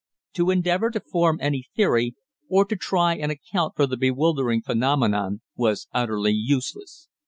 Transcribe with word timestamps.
To 0.33 0.49
endeavour 0.49 0.89
to 0.89 0.99
form 0.99 1.37
any 1.39 1.69
theory, 1.75 2.15
or 2.49 2.65
to 2.65 2.75
try 2.75 3.15
and 3.15 3.31
account 3.31 3.75
for 3.75 3.85
the 3.85 3.97
bewildering 3.97 4.63
phenomenon, 4.63 5.41
was 5.55 5.87
utterly 5.93 6.33
useless. 6.33 7.07